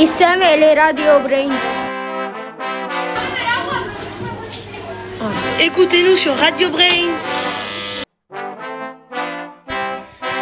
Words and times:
Et 0.00 0.06
Radio 0.06 1.20
Brains. 1.22 1.52
Écoutez-nous 5.60 6.16
sur 6.16 6.34
Radio 6.36 6.70
Brains. 6.70 7.20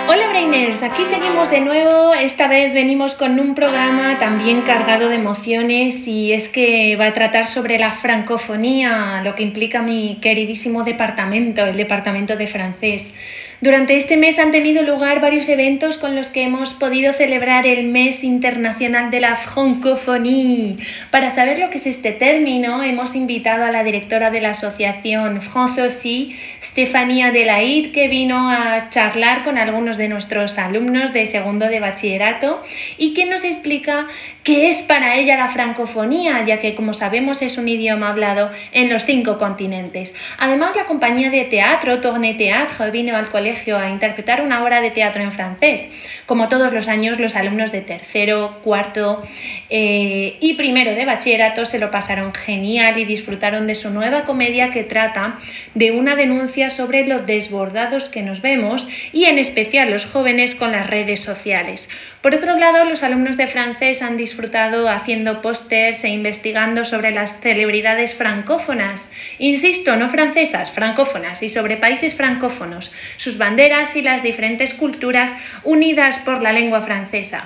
Hola 0.06 0.28
Brainers, 0.28 0.84
aquí 0.84 1.04
seguimos 1.04 1.50
de 1.50 1.60
nuevo. 1.60 2.14
Esta 2.14 2.46
vez 2.46 2.72
venimos 2.72 3.16
con 3.16 3.40
un 3.40 3.56
programa 3.56 4.16
también 4.18 4.62
cargado 4.62 5.08
de 5.08 5.16
emociones 5.16 6.06
y 6.06 6.32
es 6.32 6.48
que 6.48 6.94
va 6.94 7.06
a 7.06 7.12
tratar 7.12 7.44
sobre 7.44 7.80
la 7.80 7.90
francofonía, 7.90 9.22
lo 9.24 9.32
que 9.32 9.42
implica 9.42 9.82
mi 9.82 10.18
queridísimo 10.22 10.84
departamento, 10.84 11.64
el 11.64 11.76
departamento 11.76 12.36
de 12.36 12.46
francés. 12.46 13.12
Durante 13.60 13.96
este 13.96 14.16
mes 14.16 14.38
han 14.38 14.52
tenido 14.52 14.84
lugar 14.84 15.20
varios 15.20 15.48
eventos 15.48 15.98
con 15.98 16.14
los 16.14 16.30
que 16.30 16.44
hemos 16.44 16.74
podido 16.74 17.12
celebrar 17.12 17.66
el 17.66 17.88
mes 17.88 18.22
internacional 18.22 19.10
de 19.10 19.18
la 19.18 19.34
francophonie. 19.34 20.76
Para 21.10 21.28
saber 21.28 21.58
lo 21.58 21.68
que 21.68 21.78
es 21.78 21.86
este 21.88 22.12
término, 22.12 22.84
hemos 22.84 23.16
invitado 23.16 23.64
a 23.64 23.72
la 23.72 23.82
directora 23.82 24.30
de 24.30 24.42
la 24.42 24.50
asociación 24.50 25.40
Aussi, 25.56 26.36
Stefania 26.62 27.32
Delaïd, 27.32 27.90
que 27.90 28.06
vino 28.06 28.48
a 28.48 28.90
charlar 28.90 29.42
con 29.42 29.58
algunos 29.58 29.96
de 29.96 30.08
nuestros 30.08 30.56
alumnos 30.58 31.12
de 31.12 31.26
segundo 31.26 31.66
de 31.66 31.80
bachillerato 31.80 32.62
y 32.96 33.12
que 33.12 33.26
nos 33.26 33.42
explica 33.42 34.06
qué 34.44 34.68
es 34.68 34.82
para 34.82 35.16
ella 35.16 35.36
la 35.36 35.48
francofonía, 35.48 36.44
ya 36.46 36.60
que 36.60 36.76
como 36.76 36.92
sabemos 36.92 37.42
es 37.42 37.58
un 37.58 37.68
idioma 37.68 38.10
hablado 38.10 38.52
en 38.70 38.88
los 38.88 39.04
cinco 39.04 39.36
continentes. 39.36 40.14
Además, 40.38 40.76
la 40.76 40.84
compañía 40.84 41.28
de 41.28 41.42
teatro 41.42 42.00
Tourne 42.00 42.34
Théâtre 42.34 42.92
vino 42.92 43.16
al 43.16 43.28
colegio 43.28 43.47
a 43.48 43.90
interpretar 43.90 44.42
una 44.42 44.62
obra 44.62 44.80
de 44.80 44.90
teatro 44.90 45.22
en 45.22 45.32
francés. 45.32 45.84
Como 46.26 46.48
todos 46.48 46.72
los 46.72 46.88
años, 46.88 47.18
los 47.18 47.36
alumnos 47.36 47.72
de 47.72 47.80
tercero, 47.80 48.58
cuarto 48.62 49.22
eh, 49.70 50.36
y 50.40 50.54
primero 50.54 50.94
de 50.94 51.04
bachillerato 51.04 51.64
se 51.64 51.78
lo 51.78 51.90
pasaron 51.90 52.34
genial 52.34 52.98
y 52.98 53.04
disfrutaron 53.04 53.66
de 53.66 53.74
su 53.74 53.90
nueva 53.90 54.24
comedia 54.24 54.70
que 54.70 54.84
trata 54.84 55.38
de 55.74 55.92
una 55.92 56.16
denuncia 56.16 56.70
sobre 56.70 57.06
lo 57.06 57.20
desbordados 57.20 58.08
que 58.08 58.22
nos 58.22 58.42
vemos 58.42 58.88
y 59.12 59.24
en 59.24 59.38
especial 59.38 59.90
los 59.90 60.04
jóvenes 60.04 60.54
con 60.54 60.72
las 60.72 60.88
redes 60.88 61.20
sociales. 61.20 61.88
Por 62.20 62.34
otro 62.34 62.56
lado, 62.56 62.84
los 62.84 63.02
alumnos 63.02 63.36
de 63.36 63.46
francés 63.46 64.02
han 64.02 64.16
disfrutado 64.16 64.88
haciendo 64.88 65.40
pósters 65.40 66.04
e 66.04 66.08
investigando 66.08 66.84
sobre 66.84 67.12
las 67.12 67.40
celebridades 67.40 68.14
francófonas. 68.14 69.12
Insisto, 69.38 69.96
no 69.96 70.08
francesas, 70.08 70.72
francófonas 70.72 71.42
y 71.42 71.48
sobre 71.48 71.76
países 71.76 72.14
francófonos, 72.14 72.92
sus 73.16 73.37
banderas 73.38 73.96
y 73.96 74.02
las 74.02 74.22
diferentes 74.22 74.74
culturas 74.74 75.32
unidas 75.64 76.18
por 76.18 76.42
la 76.42 76.52
lengua 76.52 76.80
francesa. 76.80 77.44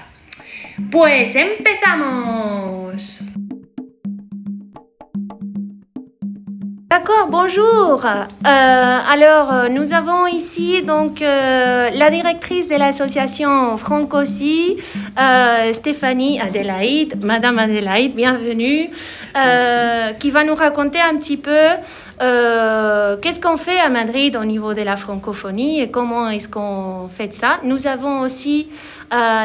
Pues 0.91 1.37
empezamos. 1.37 3.23
D'accord, 6.93 7.29
bonjour. 7.31 8.05
Euh, 8.05 8.99
alors, 9.11 9.51
euh, 9.51 9.69
nous 9.71 9.95
avons 9.95 10.27
ici 10.27 10.83
donc 10.83 11.23
euh, 11.23 11.89
la 11.95 12.11
directrice 12.11 12.69
de 12.69 12.77
l'association 12.77 13.79
Francosi, 13.79 14.77
Stéphanie 15.73 16.39
Adélaïde, 16.39 17.25
Madame 17.25 17.59
Adélaïde, 17.59 18.15
bienvenue, 18.15 18.91
qui 20.19 20.31
va 20.31 20.45
nous 20.45 20.55
raconter 20.55 21.01
un 21.01 21.17
petit 21.17 21.39
peu 21.39 21.65
qu'est-ce 22.19 23.41
qu'on 23.41 23.57
fait 23.57 23.79
à 23.81 23.89
Madrid 23.89 24.37
au 24.37 24.45
niveau 24.45 24.75
de 24.75 24.83
la 24.83 24.97
francophonie 24.97 25.81
et 25.81 25.91
comment 25.91 26.29
est-ce 26.29 26.49
qu'on 26.49 27.09
fait 27.09 27.33
ça? 27.33 27.61
Nous 27.65 27.87
avons 27.87 28.21
aussi 28.21 28.69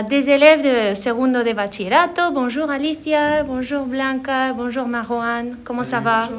des 0.09 0.29
élèves 0.29 0.61
de 0.61 0.95
segundo 0.95 1.43
de 1.43 1.53
bachillerato. 1.53 2.31
Bonjour 2.33 2.69
Alicia, 2.69 3.43
bonjour 3.43 3.85
Blanca, 3.85 4.53
bonjour 4.53 4.87
Marouane, 4.87 5.57
comment 5.63 5.83
ça 5.83 5.99
va? 5.99 6.29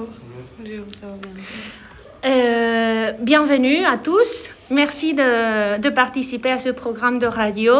Euh, 2.26 3.12
bienvenue 3.20 3.84
à 3.84 3.96
tous. 3.96 4.50
Merci 4.70 5.14
de, 5.14 5.78
de, 5.78 5.88
participer 5.88 6.50
à 6.50 6.58
ce 6.58 6.70
programme 6.70 7.20
de 7.20 7.26
radio. 7.26 7.72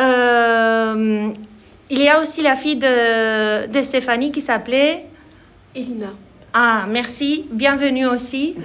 Euh, 0.00 1.28
il 1.90 2.02
y 2.02 2.08
a 2.08 2.20
aussi 2.20 2.42
la 2.42 2.56
fille 2.56 2.76
de, 2.76 3.66
de 3.66 3.82
Stéphanie 3.82 4.32
qui 4.32 4.40
s'appelait 4.40 5.04
Elina. 5.74 6.08
Ah, 6.54 6.86
merci. 6.88 7.46
Bienvenue 7.52 8.06
aussi. 8.06 8.56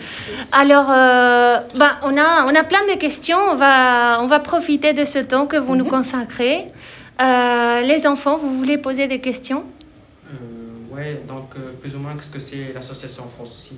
Alors, 0.52 0.90
euh, 0.90 1.60
bah, 1.78 2.00
on, 2.04 2.18
a, 2.18 2.46
on 2.46 2.56
a 2.56 2.64
plein 2.64 2.86
de 2.94 2.98
questions. 2.98 3.38
On 3.52 3.56
va, 3.56 4.20
on 4.22 4.28
va 4.28 4.40
profiter 4.40 4.94
de 4.94 5.06
ce 5.06 5.20
temps 5.20 5.46
que 5.46 5.58
vous 5.58 5.76
nous 5.76 5.86
consacrez. 5.86 6.68
les 7.20 8.08
enfants, 8.08 8.38
vous 8.38 8.58
voulez 8.58 8.78
poser 8.78 9.08
des 9.08 9.20
questions? 9.20 9.64
Oui, 10.92 11.16
donc 11.28 11.56
plus 11.82 11.96
ou 11.96 12.00
moins, 12.00 12.16
qu'est-ce 12.16 12.30
que 12.30 12.40
c'est 12.40 12.72
l'association 12.74 13.24
France 13.28 13.58
aussi? 13.58 13.76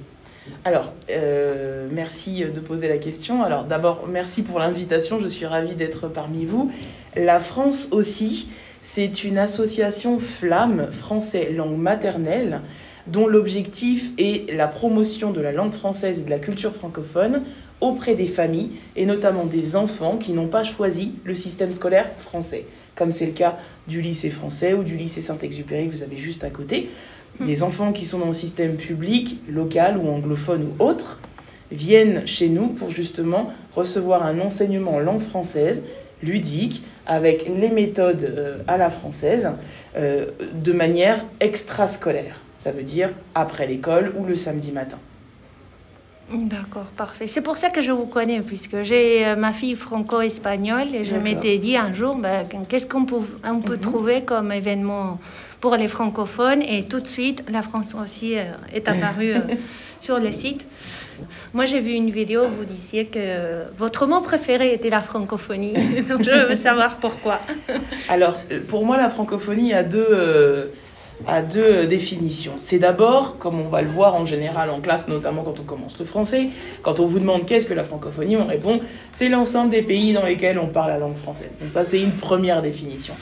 Alors, 0.63 0.93
euh, 1.09 1.87
merci 1.91 2.43
de 2.43 2.59
poser 2.59 2.87
la 2.87 2.97
question. 2.97 3.43
Alors 3.43 3.63
d'abord, 3.63 4.05
merci 4.07 4.43
pour 4.43 4.59
l'invitation, 4.59 5.19
je 5.21 5.27
suis 5.27 5.45
ravie 5.45 5.75
d'être 5.75 6.07
parmi 6.07 6.45
vous. 6.45 6.71
La 7.15 7.39
France 7.39 7.89
aussi, 7.91 8.49
c'est 8.83 9.23
une 9.23 9.37
association 9.37 10.19
flamme 10.19 10.89
français 10.91 11.51
langue 11.51 11.77
maternelle 11.77 12.61
dont 13.07 13.27
l'objectif 13.27 14.11
est 14.17 14.51
la 14.53 14.67
promotion 14.67 15.31
de 15.31 15.41
la 15.41 15.51
langue 15.51 15.73
française 15.73 16.19
et 16.19 16.23
de 16.23 16.29
la 16.29 16.39
culture 16.39 16.73
francophone 16.73 17.43
auprès 17.81 18.15
des 18.15 18.27
familles 18.27 18.71
et 18.95 19.05
notamment 19.05 19.45
des 19.45 19.75
enfants 19.75 20.17
qui 20.17 20.33
n'ont 20.33 20.47
pas 20.47 20.63
choisi 20.63 21.13
le 21.23 21.33
système 21.33 21.71
scolaire 21.71 22.09
français, 22.17 22.65
comme 22.95 23.11
c'est 23.11 23.27
le 23.27 23.33
cas 23.33 23.57
du 23.87 24.01
lycée 24.01 24.29
français 24.29 24.73
ou 24.73 24.83
du 24.83 24.95
lycée 24.95 25.21
Saint-Exupéry 25.21 25.87
que 25.87 25.91
vous 25.91 26.03
avez 26.03 26.17
juste 26.17 26.43
à 26.43 26.49
côté. 26.49 26.89
Les 27.45 27.63
enfants 27.63 27.91
qui 27.91 28.05
sont 28.05 28.19
dans 28.19 28.27
le 28.27 28.33
système 28.33 28.77
public, 28.77 29.41
local 29.49 29.97
ou 29.97 30.07
anglophone 30.07 30.69
ou 30.79 30.83
autre, 30.83 31.19
viennent 31.69 32.25
chez 32.25 32.47
nous 32.47 32.67
pour 32.67 32.91
justement 32.91 33.51
recevoir 33.75 34.25
un 34.25 34.39
enseignement 34.39 34.95
en 34.95 34.99
langue 34.99 35.21
française, 35.21 35.83
ludique, 36.23 36.83
avec 37.05 37.49
les 37.49 37.69
méthodes 37.69 38.23
euh, 38.23 38.57
à 38.67 38.77
la 38.77 38.89
française, 38.89 39.49
euh, 39.97 40.27
de 40.53 40.71
manière 40.71 41.25
extrascolaire. 41.41 42.44
Ça 42.65 42.71
veut 42.71 42.81
dire 42.81 43.11
après 43.35 43.67
l'école 43.67 44.11
ou 44.17 44.25
le 44.25 44.35
samedi 44.35 44.71
matin. 44.71 44.97
D'accord, 46.33 46.87
parfait. 46.97 47.27
C'est 47.27 47.41
pour 47.41 47.57
ça 47.57 47.69
que 47.69 47.79
je 47.79 47.91
vous 47.91 48.07
connais, 48.07 48.41
puisque 48.41 48.81
j'ai 48.81 49.23
euh, 49.23 49.35
ma 49.35 49.53
fille 49.53 49.75
franco-espagnole 49.75 50.95
et 50.95 51.03
je 51.03 51.13
m'étais 51.13 51.59
dit 51.59 51.77
un 51.77 51.93
jour, 51.93 52.15
ben, 52.15 52.47
qu'est-ce 52.67 52.87
qu'on 52.87 53.05
peut, 53.05 53.21
on 53.47 53.59
peut 53.59 53.77
trouver 53.77 54.23
comme 54.23 54.51
événement 54.51 55.19
pour 55.61 55.75
les 55.75 55.87
francophones? 55.87 56.63
Et 56.63 56.85
tout 56.85 57.01
de 57.01 57.07
suite, 57.07 57.43
la 57.51 57.61
France 57.61 57.95
aussi 58.01 58.35
euh, 58.35 58.45
est 58.73 58.87
apparue 58.87 59.33
euh, 59.33 59.41
sur 60.01 60.17
le 60.17 60.31
site. 60.31 60.65
Moi, 61.53 61.65
j'ai 61.65 61.81
vu 61.81 61.91
une 61.91 62.09
vidéo 62.09 62.45
où 62.45 62.49
vous 62.49 62.65
disiez 62.65 63.05
que 63.05 63.65
votre 63.77 64.07
mot 64.07 64.21
préféré 64.21 64.73
était 64.73 64.89
la 64.89 65.01
francophonie. 65.01 65.73
Donc, 66.09 66.23
je 66.23 66.47
veux 66.47 66.55
savoir 66.55 66.95
pourquoi. 66.95 67.39
Alors, 68.09 68.39
pour 68.69 68.87
moi, 68.87 68.97
la 68.97 69.11
francophonie 69.11 69.71
a 69.71 69.83
deux, 69.83 70.71
a 71.27 71.41
deux 71.41 71.87
définitions. 71.87 72.53
C'est 72.57 72.79
d'abord, 72.79 73.37
comme 73.39 73.59
on 73.59 73.67
va 73.67 73.81
le 73.81 73.87
voir 73.87 74.15
en 74.15 74.25
général 74.25 74.69
en 74.69 74.79
classe, 74.79 75.07
notamment 75.07 75.43
quand 75.43 75.59
on 75.59 75.63
commence 75.63 75.97
le 75.99 76.05
français, 76.05 76.49
quand 76.81 76.99
on 76.99 77.07
vous 77.07 77.19
demande 77.19 77.45
qu'est-ce 77.45 77.67
que 77.67 77.73
la 77.73 77.83
francophonie, 77.83 78.37
on 78.37 78.47
répond 78.47 78.81
c'est 79.11 79.29
l'ensemble 79.29 79.71
des 79.71 79.81
pays 79.81 80.13
dans 80.13 80.23
lesquels 80.25 80.59
on 80.59 80.67
parle 80.67 80.89
la 80.89 80.99
langue 80.99 81.17
française. 81.17 81.51
Donc 81.59 81.69
ça, 81.69 81.85
c'est 81.85 82.01
une 82.01 82.11
première 82.11 82.61
définition. 82.61 83.13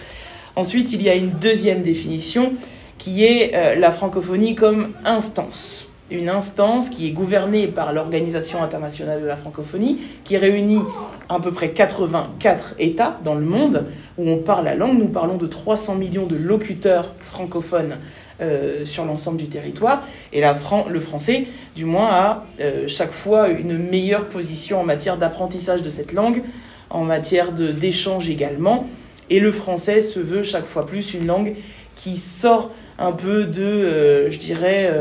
Ensuite, 0.56 0.94
il 0.94 1.02
y 1.02 1.10
a 1.10 1.16
une 1.16 1.32
deuxième 1.32 1.82
définition 1.82 2.54
qui 2.98 3.24
est 3.26 3.52
euh, 3.54 3.76
la 3.76 3.92
francophonie 3.92 4.56
comme 4.56 4.94
instance. 5.06 5.90
Une 6.14 6.30
instance 6.30 6.92
qui 6.92 7.08
est 7.08 7.12
gouvernée 7.12 7.66
par 7.66 7.92
l'Organisation 7.92 8.62
internationale 8.62 9.20
de 9.20 9.26
la 9.26 9.36
francophonie, 9.36 9.98
qui 10.24 10.38
réunit 10.38 10.84
à 11.28 11.40
peu 11.40 11.52
près 11.52 11.72
84 11.72 12.76
États 12.78 13.20
dans 13.26 13.34
le 13.34 13.44
monde 13.44 13.88
où 14.20 14.30
on 14.30 14.38
parle 14.38 14.66
la 14.66 14.76
langue. 14.76 15.00
Nous 15.00 15.08
parlons 15.08 15.38
de 15.38 15.48
300 15.48 15.96
millions 15.96 16.28
de 16.28 16.36
locuteurs 16.36 17.16
francophones 17.20 17.98
euh, 18.42 18.86
sur 18.86 19.06
l'ensemble 19.06 19.38
du 19.38 19.48
territoire. 19.48 20.04
Et 20.34 20.40
la 20.40 20.56
le 20.88 21.00
français, 21.00 21.48
du 21.76 21.86
moins, 21.86 22.10
a 22.12 22.46
euh, 22.62 22.84
chaque 22.88 23.12
fois 23.12 23.50
une 23.50 23.76
meilleure 23.76 24.28
position 24.28 24.82
en 24.82 24.84
matière 24.84 25.18
d'apprentissage 25.18 25.82
de 25.82 25.90
cette 25.90 26.14
langue, 26.14 26.44
en 26.92 27.04
matière 27.04 27.54
d'échange 27.54 28.30
également. 28.30 28.88
Et 29.32 29.40
le 29.40 29.52
français 29.52 30.04
se 30.04 30.20
veut 30.20 30.44
chaque 30.44 30.68
fois 30.68 30.86
plus 30.86 31.16
une 31.16 31.26
langue 31.26 31.56
qui 31.96 32.18
sort 32.18 32.70
un 33.00 33.14
peu 33.14 33.46
de, 33.46 33.64
euh, 33.64 34.30
je 34.30 34.38
dirais, 34.38 34.92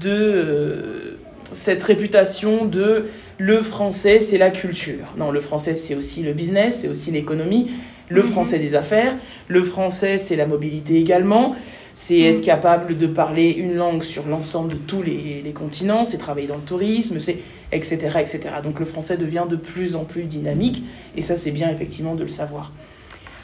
de 0.00 0.10
euh, 0.10 1.18
cette 1.52 1.82
réputation 1.82 2.64
de 2.64 3.06
le 3.38 3.62
français, 3.62 4.20
c'est 4.20 4.38
la 4.38 4.50
culture. 4.50 5.14
Non, 5.16 5.30
le 5.30 5.40
français, 5.40 5.74
c'est 5.74 5.94
aussi 5.94 6.22
le 6.22 6.32
business, 6.32 6.80
c'est 6.80 6.88
aussi 6.88 7.10
l'économie. 7.10 7.70
Le 8.08 8.22
mhm. 8.22 8.30
français 8.30 8.58
des 8.58 8.74
affaires. 8.74 9.16
Le 9.48 9.62
français, 9.62 10.18
c'est 10.18 10.36
la 10.36 10.46
mobilité 10.46 10.98
également. 10.98 11.54
C'est 11.94 12.20
être 12.20 12.38
mhm. 12.38 12.44
capable 12.44 12.98
de 12.98 13.06
parler 13.06 13.50
une 13.50 13.74
langue 13.74 14.02
sur 14.02 14.26
l'ensemble 14.26 14.70
de 14.70 14.78
tous 14.78 15.02
les, 15.02 15.42
les 15.44 15.52
continents. 15.52 16.04
C'est 16.04 16.18
travailler 16.18 16.46
dans 16.46 16.56
le 16.56 16.62
tourisme, 16.62 17.20
c'est 17.20 17.38
etc., 17.72 17.96
etc. 18.20 18.40
Donc 18.62 18.78
le 18.78 18.86
français 18.86 19.16
devient 19.16 19.44
de 19.48 19.56
plus 19.56 19.96
en 19.96 20.04
plus 20.04 20.24
dynamique. 20.24 20.82
Et 21.16 21.22
ça, 21.22 21.36
c'est 21.36 21.50
bien 21.50 21.70
effectivement 21.70 22.14
de 22.14 22.22
le 22.22 22.30
savoir. 22.30 22.72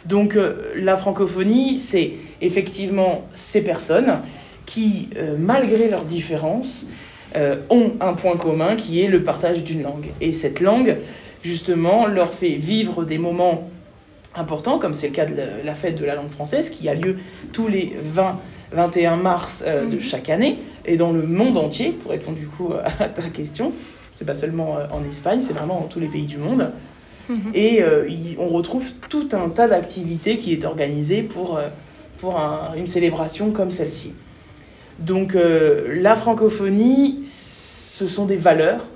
Donc 0.07 0.37
la 0.75 0.97
francophonie, 0.97 1.79
c'est 1.79 2.15
effectivement 2.41 3.25
ces 3.35 3.63
personnes 3.63 4.21
qui, 4.73 5.09
malgré 5.39 5.89
leurs 5.89 6.05
différences, 6.05 6.89
ont 7.71 7.93
un 8.01 8.15
point 8.15 8.37
commun 8.37 8.77
qui 8.77 9.03
est 9.03 9.09
le 9.09 9.23
partage 9.23 9.63
d'une 9.65 9.83
langue. 9.83 10.07
Et 10.21 10.33
cette 10.33 10.61
langue, 10.61 10.97
justement, 11.43 12.07
leur 12.07 12.33
fait 12.33 12.55
vivre 12.55 13.05
des 13.05 13.19
moments 13.19 13.71
importants, 14.35 14.79
comme 14.79 14.95
c'est 14.95 15.09
le 15.09 15.15
cas 15.15 15.27
de 15.27 15.35
la 15.65 15.75
fête 15.75 15.97
de 15.97 16.05
la 16.05 16.15
langue 16.15 16.31
française, 16.31 16.71
qui 16.71 16.89
a 16.89 16.95
lieu 16.95 17.17
tous 17.53 17.69
les 17.69 17.97
20 18.03 18.41
21 18.73 19.17
mars 19.17 19.65
euh, 19.67 19.87
de 19.87 19.97
mhm. 19.97 20.03
chaque 20.03 20.29
année, 20.29 20.59
et 20.85 20.97
dans 20.97 21.13
le 21.13 21.23
monde 21.23 21.57
entier, 21.57 21.91
pour 21.91 22.11
répondre 22.11 22.39
du 22.39 22.47
coup 22.47 22.73
à 22.73 23.09
ta 23.09 23.23
question. 23.23 23.73
C'est 24.15 24.25
pas 24.25 24.35
seulement 24.35 24.77
euh, 24.77 24.87
en 24.93 25.09
Espagne, 25.09 25.41
c'est 25.43 25.55
vraiment 25.55 25.81
dans 25.81 25.87
tous 25.87 26.01
les 26.01 26.09
pays 26.09 26.27
du 26.27 26.39
monde. 26.39 26.73
Mhm. 27.29 27.53
Et 27.55 27.83
euh, 27.83 28.09
on 28.39 28.49
retrouve 28.49 28.91
tout 29.09 29.29
un 29.33 29.49
tas 29.49 29.69
d'activités 29.69 30.39
qui 30.39 30.53
est 30.53 30.65
organisé 30.65 31.23
pour, 31.23 31.61
pour 32.19 32.39
une 32.77 32.87
célébration 32.87 33.53
comme 33.53 33.71
celle-ci. 33.71 34.13
Donc 35.05 35.37
la 35.37 36.17
francophonie, 36.17 37.21
ce 37.25 38.07
sont 38.09 38.27
des 38.27 38.37
valeurs 38.37 38.87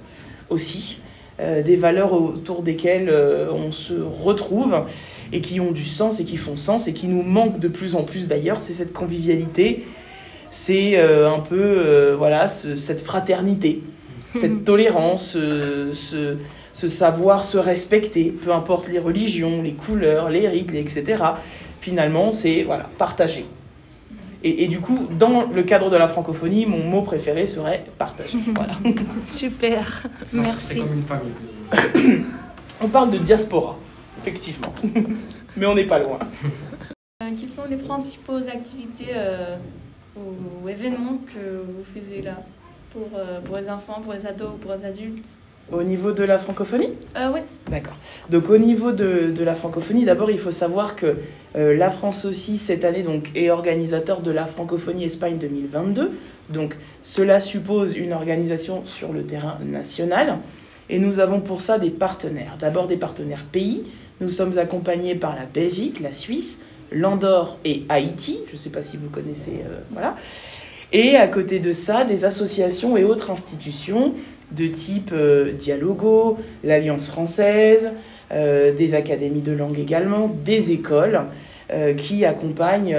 aussi, 0.50 0.99
des 1.38 1.76
valeurs 1.76 2.12
autour 2.12 2.62
desquelles 2.62 3.11
on 3.11 3.73
se 3.73 3.94
retrouve 3.94 4.85
et 5.32 5.41
qui 5.41 5.61
ont 5.61 5.73
du 5.73 5.85
sens 5.85 6.20
et 6.20 6.25
qui 6.25 6.37
font 6.37 6.56
sens 6.56 6.88
et 6.88 6.93
qui 6.93 7.08
nous 7.08 7.23
manquent 7.23 7.58
de 7.58 7.69
plus 7.69 7.97
en 7.97 8.03
plus 8.03 8.29
d'ailleurs, 8.29 8.61
c'est 8.61 8.73
cette 8.73 8.93
convivialité, 8.93 9.85
c'est 10.50 10.97
euh, 10.97 11.31
un 11.31 11.41
peu 11.41 11.61
euh, 11.61 12.14
voilà 12.17 12.49
cette 12.49 13.03
fraternité, 13.03 13.82
cette 14.41 14.64
tolérance, 14.64 15.32
ce, 15.32 16.37
ce, 16.73 16.88
savoir 16.88 17.44
se 17.44 17.58
respecter, 17.58 18.32
peu 18.44 18.53
importe 18.53 18.88
les 18.88 18.99
religions, 18.99 19.62
les 19.62 19.73
couleurs, 19.73 20.31
les 20.31 20.47
rites, 20.47 20.75
etc. 20.75 21.23
Finalement, 21.81 22.32
c'est 22.32 22.62
voilà 22.62 22.88
partager. 22.99 23.47
Et, 24.44 24.65
et, 24.65 24.69
du 24.69 24.81
coup, 24.81 25.09
dans 25.19 25.47
le 25.47 25.62
cadre 25.62 25.91
de 25.91 25.97
la 25.97 26.09
francophonie, 26.09 26.67
mon 26.67 26.85
mot 26.85 27.03
préféré 27.03 27.47
serait 27.47 27.85
partager. 27.99 28.38
Voilà. 28.55 28.75
Super, 29.25 30.03
merci. 30.33 30.67
C'est 30.67 30.79
comme 30.79 30.93
une 30.93 31.03
famille. 31.03 32.25
On 32.83 32.88
parle 32.88 33.11
de 33.11 33.19
diaspora 33.19 33.77
effectivement. 34.27 34.73
Mais 35.56 35.67
on 35.67 35.75
n'est 35.75 35.87
pas 35.87 35.99
loin. 35.99 36.19
Euh, 37.23 37.31
quelles 37.38 37.49
sont 37.49 37.65
les 37.69 37.77
principales 37.77 38.49
activités 38.49 39.12
euh, 39.15 39.56
ou 40.17 40.69
événements 40.69 41.19
que 41.32 41.62
vous 41.62 41.85
faisiez 41.94 42.23
là 42.23 42.43
pour, 42.93 43.09
euh, 43.15 43.41
pour 43.41 43.56
les 43.56 43.71
enfants, 43.71 44.00
pour 44.03 44.12
les 44.12 44.27
ados, 44.27 44.53
pour 44.61 44.73
les 44.73 44.85
adultes? 44.85 45.29
Au 45.73 45.83
niveau 45.83 46.13
de 46.13 46.23
la 46.23 46.39
francophonie 46.39 46.91
Oui. 47.17 47.41
D'accord. 47.71 47.97
Donc 48.31 48.51
au 48.51 48.59
niveau 48.59 48.93
de, 48.93 49.33
de 49.37 49.45
la 49.45 49.55
francophonie, 49.55 50.05
d'abord 50.05 50.31
il 50.31 50.39
faut 50.39 50.53
savoir 50.53 50.97
que 50.97 51.17
la 51.55 51.91
France 51.91 52.27
aussi 52.27 52.59
cette 52.59 52.85
année 52.85 53.03
donc, 53.03 53.31
est 53.35 53.51
organisateur 53.51 54.21
de 54.21 54.31
la 54.31 54.45
francophonie 54.45 55.05
Espagne 55.05 55.39
2022. 55.39 56.13
Donc 56.51 56.77
cela 57.03 57.41
suppose 57.41 57.97
une 57.97 58.13
organisation 58.13 58.83
sur 58.87 59.13
le 59.13 59.23
terrain 59.25 59.59
national. 59.65 60.39
Et 60.89 60.99
nous 60.99 61.19
avons 61.19 61.41
pour 61.41 61.63
ça 61.63 61.79
des 61.79 61.91
partenaires. 61.91 62.57
D'abord 62.61 62.87
des 62.87 62.97
partenaires 62.97 63.45
pays, 63.51 63.85
nous 64.21 64.31
sommes 64.31 64.59
accompagnés 64.59 65.15
par 65.15 65.35
la 65.35 65.45
Belgique, 65.45 66.01
la 66.01 66.13
Suisse, 66.13 66.65
l'Andorre 66.93 67.59
et 67.65 67.85
Haïti. 67.89 68.41
Je 68.49 68.53
ne 68.53 68.59
sais 68.59 68.71
pas 68.71 68.83
si 68.83 68.97
vous 68.97 69.09
connaissez. 69.09 69.63
Euh, 69.65 69.81
voilà. 69.91 70.17
Et 70.93 71.17
à 71.17 71.27
côté 71.27 71.59
de 71.59 71.73
ça, 71.73 72.05
des 72.05 72.25
associations 72.25 72.97
et 72.97 73.03
autres 73.03 73.31
institutions 73.31 74.15
de 74.52 74.66
type 74.66 75.10
euh, 75.12 75.52
Dialogo, 75.52 76.38
l'Alliance 76.64 77.08
française, 77.08 77.90
euh, 78.32 78.75
des 78.75 78.94
académies 78.94 79.43
de 79.43 79.52
langue 79.52 79.78
également, 79.78 80.28
des 80.44 80.72
écoles 80.72 81.22
qui 81.96 82.25
accompagnent 82.25 82.96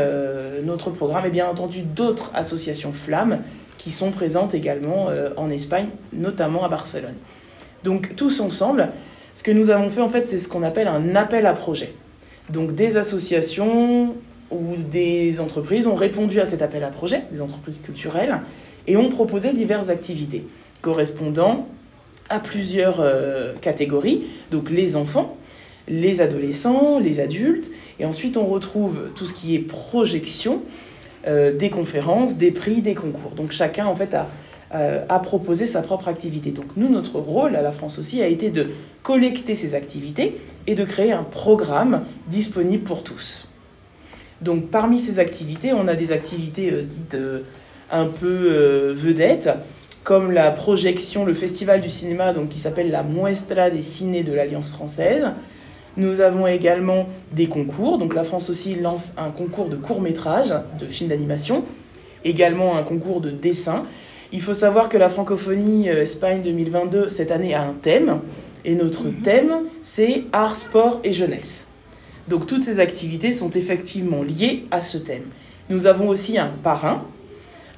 notre 0.66 0.90
programme 0.90 1.26
et 1.26 1.30
bien 1.30 1.48
entendu 1.48 1.84
d'autres 1.84 2.34
associations 2.36 2.92
flammes 2.92 3.40
qui 3.78 3.92
sont 3.92 4.12
présentes 4.12 4.54
également 4.54 5.08
en 5.38 5.50
Espagne, 5.50 5.88
notamment 6.12 6.66
à 6.66 6.68
Barcelone. 6.68 7.16
Donc 7.86 8.18
tous 8.18 8.42
ensemble, 8.42 8.90
ce 9.36 9.44
que 9.44 9.52
nous 9.52 9.70
avons 9.70 9.90
fait, 9.90 10.02
en 10.02 10.10
fait, 10.10 10.28
c'est 10.28 10.40
ce 10.40 10.50
qu'on 10.50 10.64
appelle 10.64 10.90
un 10.90 11.16
appel 11.16 11.46
à 11.46 11.54
projet. 11.54 11.94
Donc, 12.50 12.74
des 12.74 12.98
associations 12.98 14.16
ou 14.50 14.76
des 14.92 15.40
entreprises 15.40 15.88
ont 15.88 15.96
répondu 15.96 16.40
à 16.40 16.48
cet 16.48 16.64
appel 16.64 16.84
à 16.84 16.88
projet, 16.88 17.22
des 17.32 17.42
entreprises 17.42 17.82
culturelles, 17.82 18.40
et 18.88 18.98
ont 18.98 19.10
proposé 19.10 19.54
diverses 19.54 19.90
activités 19.90 20.44
correspondant 20.82 21.68
à 22.30 22.40
plusieurs 22.40 23.00
euh, 23.00 23.54
catégories. 23.62 24.24
Donc, 24.52 24.70
les 24.70 24.96
enfants, 24.96 25.38
les 25.88 26.22
adolescents, 26.22 27.00
les 27.00 27.20
adultes, 27.20 27.72
et 28.00 28.06
ensuite 28.06 28.38
on 28.38 28.46
retrouve 28.46 29.10
tout 29.16 29.26
ce 29.26 29.34
qui 29.34 29.56
est 29.56 29.60
projection, 29.60 30.62
euh, 31.26 31.56
des 31.56 31.70
conférences, 31.70 32.38
des 32.38 32.52
prix, 32.52 32.82
des 32.82 32.96
concours. 32.96 33.32
Donc, 33.32 33.52
chacun, 33.52 33.86
en 33.86 33.96
fait, 33.96 34.14
a 34.14 34.28
à 34.70 35.20
proposer 35.20 35.66
sa 35.66 35.82
propre 35.82 36.10
activité. 36.10 36.52
Donc 36.52 36.66
nous, 36.76 36.90
notre 36.90 37.20
rôle 37.20 37.56
à 37.56 37.62
la 37.62 37.72
France 37.72 38.00
aussi 38.00 38.22
a 38.22 38.28
été 38.28 38.50
de 38.50 38.68
collecter 39.02 39.56
ces 39.56 39.76
activités 39.76 40.42
et 40.68 40.76
de 40.76 40.84
créer 40.84 41.14
un 41.14 41.24
programme 41.24 42.04
disponible 42.28 42.84
pour 42.84 43.06
tous. 43.06 43.48
Donc 44.42 44.70
parmi 44.70 45.00
ces 45.00 45.20
activités, 45.20 45.72
on 45.72 45.88
a 45.88 45.96
des 45.96 46.12
activités 46.12 46.70
euh, 46.74 46.82
dites 46.82 47.18
un 47.92 48.08
peu 48.08 48.92
vedettes, 48.92 49.50
comme 50.08 50.32
la 50.32 50.52
projection, 50.52 51.26
le 51.26 51.34
festival 51.34 51.82
du 51.82 51.90
cinéma 51.90 52.32
donc, 52.32 52.48
qui 52.48 52.60
s'appelle 52.60 52.92
la 52.92 53.04
Muestra 53.04 53.70
des 53.70 53.82
Ciné 53.82 54.24
de 54.24 54.32
l'Alliance 54.32 54.72
française. 54.72 55.28
Nous 55.98 56.22
avons 56.22 56.48
également 56.48 57.10
des 57.34 57.48
concours, 57.48 57.98
donc 57.98 58.16
la 58.16 58.24
France 58.24 58.50
aussi 58.50 58.76
lance 58.76 59.16
un 59.18 59.32
concours 59.32 59.68
de 59.68 59.76
court 59.76 60.00
métrage, 60.00 60.54
de 60.80 60.86
films 60.86 61.10
d'animation, 61.10 61.66
également 62.24 62.78
un 62.78 62.84
concours 62.84 63.20
de 63.20 63.32
dessin, 63.32 63.84
il 64.32 64.42
faut 64.42 64.54
savoir 64.54 64.88
que 64.88 64.98
la 64.98 65.10
francophonie 65.10 65.90
euh, 65.90 66.04
Espagne 66.04 66.42
2022, 66.42 67.10
cette 67.10 67.32
année, 67.32 67.54
a 67.54 67.64
un 67.64 67.74
thème. 67.74 68.22
Et 68.64 68.76
notre 68.76 69.04
mhm. 69.04 69.22
thème, 69.24 69.54
c'est 69.84 70.24
art, 70.32 70.56
sport 70.56 71.02
et 71.04 71.12
jeunesse. 71.12 71.70
Donc 72.30 72.48
toutes 72.48 72.64
ces 72.64 72.80
activités 72.80 73.34
sont 73.34 73.52
effectivement 73.52 74.24
liées 74.24 74.68
à 74.72 74.82
ce 74.82 74.98
thème. 74.98 75.24
Nous 75.70 75.86
avons 75.86 76.08
aussi 76.08 76.38
un 76.38 76.52
parrain, 76.64 77.04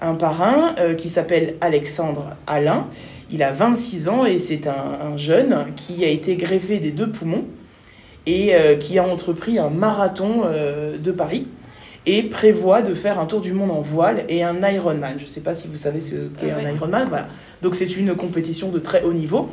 un 0.02 0.16
parrain 0.16 0.76
euh, 0.78 0.96
qui 0.96 1.10
s'appelle 1.10 1.56
Alexandre 1.62 2.36
Alain. 2.48 2.88
Il 3.32 3.44
a 3.44 3.52
26 3.52 4.10
ans 4.10 4.26
et 4.26 4.40
c'est 4.40 4.68
un, 4.68 5.18
jeune 5.18 5.68
qui 5.76 6.04
a 6.04 6.08
été 6.08 6.36
greffé 6.36 6.80
des 6.80 6.92
deux 6.92 7.10
poumons 7.10 7.46
et 8.26 8.56
euh, 8.56 8.76
qui 8.76 8.98
a 8.98 9.08
entrepris 9.08 9.60
un 9.60 9.70
marathon 9.70 10.44
de 10.98 11.12
Paris 11.12 11.48
et 12.06 12.24
prévoit 12.24 12.82
de 12.82 12.94
faire 12.94 13.20
un 13.20 13.26
tour 13.26 13.42
du 13.42 13.54
monde 13.54 13.72
en 13.72 13.82
voile 13.82 14.26
et 14.30 14.44
un 14.44 14.56
Ironman. 14.68 15.16
Je 15.18 15.26
ne 15.26 15.30
sais 15.30 15.42
pas 15.42 15.54
si 15.54 15.68
vous 15.68 15.78
savez 15.78 16.02
ce 16.02 16.16
qu'est 16.40 16.52
un 16.52 16.62
Ironman. 16.62 17.06
Voilà. 17.08 17.28
Donc 17.62 17.76
c'est 17.76 17.98
une 17.98 18.16
compétition 18.16 18.70
de 18.70 18.80
très 18.80 19.04
haut 19.04 19.14
niveau. 19.14 19.50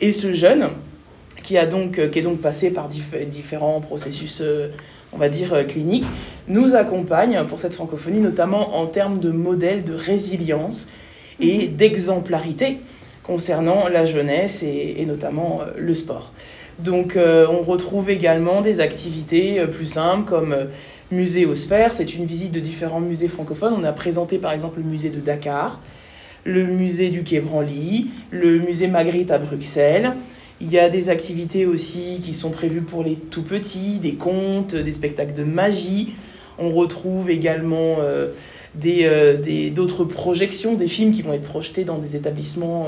Et 0.00 0.12
ce 0.12 0.34
jeune, 0.34 0.70
qui, 1.44 1.56
a 1.58 1.66
donc, 1.66 2.10
qui 2.10 2.18
est 2.18 2.22
donc 2.22 2.40
passé 2.40 2.70
par 2.70 2.88
différents 2.88 3.80
processus, 3.80 4.40
euh, 4.40 4.68
on 5.14 5.18
va 5.18 5.28
dire, 5.28 5.54
euh, 5.54 5.64
cliniques, 5.64 6.06
nous 6.48 6.74
accompagne 6.74 7.42
pour 7.48 7.60
cette 7.60 7.74
francophonie, 7.74 8.20
notamment 8.20 8.76
en 8.78 8.86
termes 8.86 9.18
de 9.18 9.30
modèle 9.30 9.84
de 9.84 9.94
résilience 9.94 10.90
et 11.40 11.68
d'exemplarité 11.68 12.78
concernant 13.22 13.88
la 13.88 14.04
jeunesse 14.04 14.62
et, 14.62 15.04
notamment 15.06 15.60
euh, 15.62 15.70
le 15.78 15.94
sport. 15.94 16.32
Donc 16.80 17.16
on 17.16 17.62
retrouve 17.62 18.10
également 18.10 18.60
des 18.60 18.80
activités 18.80 19.64
plus 19.68 19.86
simples 19.86 20.28
comme 20.28 20.56
Muséosphère, 21.12 21.94
c'est 21.94 22.16
une 22.16 22.24
visite 22.24 22.50
de 22.50 22.58
différents 22.58 23.00
musées 23.00 23.28
francophones. 23.28 23.74
On 23.78 23.84
a 23.84 23.92
présenté 23.92 24.38
par 24.38 24.52
exemple 24.52 24.80
le 24.80 24.84
musée 24.84 25.10
de 25.10 25.20
Dakar, 25.20 25.80
le 26.44 26.64
musée 26.66 27.10
du 27.10 27.22
Quai 27.22 27.40
Branly, 27.40 28.10
le 28.30 28.58
musée 28.58 28.88
Magritte 28.88 29.30
à 29.30 29.38
Bruxelles. 29.38 30.12
Il 30.60 30.70
y 30.70 30.78
a 30.78 30.88
des 30.88 31.10
activités 31.10 31.66
aussi 31.66 32.20
qui 32.24 32.32
sont 32.32 32.50
prévues 32.50 32.82
pour 32.82 33.02
les 33.02 33.16
tout 33.16 33.42
petits, 33.42 33.98
des 33.98 34.14
contes, 34.14 34.76
des 34.76 34.92
spectacles 34.92 35.34
de 35.34 35.42
magie. 35.42 36.10
On 36.58 36.70
retrouve 36.70 37.28
également 37.28 37.96
euh, 37.98 38.28
euh, 38.86 39.36
des, 39.36 39.70
d'autres 39.70 40.04
projections, 40.04 40.74
des 40.74 40.86
films 40.86 41.12
qui 41.12 41.22
vont 41.22 41.32
être 41.32 41.44
projetés 41.44 41.84
dans 41.84 41.98
des 41.98 42.14
établissements 42.14 42.86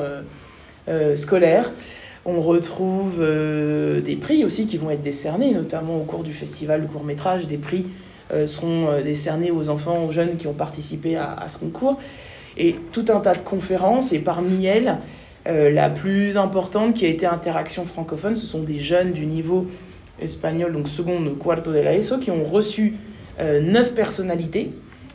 euh, 0.89 1.17
scolaires. 1.17 1.73
On 2.25 2.41
retrouve 2.41 3.21
des 3.21 4.17
prix 4.17 4.45
aussi 4.45 4.67
qui 4.67 4.79
vont 4.79 4.91
être 4.91 5.03
décernés, 5.03 5.53
notamment 5.53 5.97
au 5.97 6.05
cours 6.05 6.25
du 6.25 6.33
festival 6.33 6.83
de 6.83 6.87
court 6.89 7.05
métrage, 7.05 7.47
des 7.47 7.57
prix 7.57 7.87
seront 8.49 9.01
décernés 9.01 9.53
aux 9.53 9.69
enfants, 9.69 10.05
aux 10.05 10.11
jeunes 10.11 10.37
qui 10.37 10.49
ont 10.49 10.53
participé 10.53 11.15
à, 11.17 11.47
ce 11.49 11.59
concours. 11.59 12.01
Et 12.57 12.75
tout 12.91 13.05
un 13.11 13.21
tas 13.21 13.37
de 13.37 13.43
conférences, 13.43 14.13
et 14.13 14.19
parmi 14.19 14.67
elles, 14.67 14.99
euh, 15.47 15.71
la 15.71 15.91
plus 15.91 16.37
importante 16.37 16.95
qui 16.95 17.07
a 17.07 17.09
été 17.09 17.27
Interaction 17.27 17.85
francophone, 17.87 18.37
ce 18.37 18.47
sont 18.47 18.63
des 18.63 18.81
jeunes 18.81 19.13
du 19.13 19.27
niveau 19.27 19.67
espagnol, 20.21 20.73
donc 20.73 20.89
seconde, 20.89 21.39
cuarto 21.39 21.73
de 21.73 21.79
la 21.79 21.95
ESO, 21.95 22.19
qui 22.19 22.31
ont 22.31 22.45
reçu 22.45 22.95
neuf 23.39 23.95
personnalités 23.95 24.71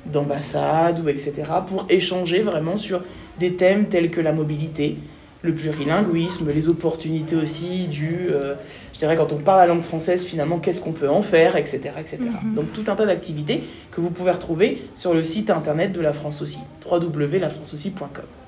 d'ambassade 0.05 0.99
ou 1.03 1.09
etc. 1.09 1.33
pour 1.67 1.85
échanger 1.89 2.41
vraiment 2.41 2.77
sur 2.77 3.01
des 3.39 3.55
thèmes 3.55 3.85
tels 3.85 4.11
que 4.11 4.21
la 4.21 4.33
mobilité, 4.33 4.97
le 5.41 5.53
plurilinguisme, 5.53 6.47
les 6.53 6.69
opportunités 6.69 7.35
aussi 7.35 7.87
du, 7.87 8.29
euh, 8.29 8.55
je 8.93 8.99
dirais 8.99 9.15
quand 9.15 9.31
on 9.31 9.37
parle 9.37 9.59
la 9.59 9.67
langue 9.67 9.81
française 9.81 10.25
finalement 10.25 10.59
qu'est-ce 10.59 10.83
qu'on 10.83 10.91
peut 10.91 11.09
en 11.09 11.21
faire, 11.21 11.55
etc. 11.55 11.91
etc. 11.99 12.19
Mhm. 12.21 12.55
Donc 12.55 12.73
tout 12.73 12.83
un 12.87 12.95
tas 12.95 13.05
d'activités 13.05 13.63
que 13.91 14.01
vous 14.01 14.11
pouvez 14.11 14.31
retrouver 14.31 14.83
sur 14.95 15.13
le 15.13 15.23
site 15.23 15.49
internet 15.49 15.91
de 15.91 16.01
la 16.01 16.13
France 16.13 16.41
aussi, 16.41 16.59
www.lafranceaussi.com. 16.85 18.40